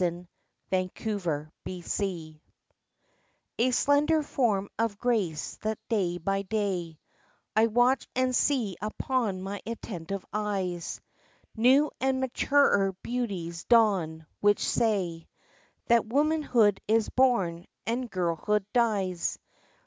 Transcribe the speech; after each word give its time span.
VI 0.01 0.25
A 0.71 0.87
PORTRAIT 0.95 2.39
A 3.59 3.69
SLENDER 3.69 4.23
form 4.23 4.67
of 4.79 4.97
grace 4.97 5.57
that 5.61 5.77
day 5.89 6.17
by 6.17 6.41
day 6.41 6.97
I 7.55 7.67
watch 7.67 8.07
and 8.15 8.35
see 8.35 8.77
upon 8.81 9.43
my 9.43 9.61
attentive 9.63 10.25
eyes 10.33 10.99
New 11.55 11.91
and 11.99 12.19
maturer 12.19 12.93
beauties 13.03 13.63
dawn, 13.65 14.25
which 14.39 14.67
say 14.67 15.27
That 15.85 16.07
womanhood 16.07 16.81
is 16.87 17.09
born 17.09 17.67
and 17.85 18.09
girlhood 18.09 18.65
dies. 18.73 19.37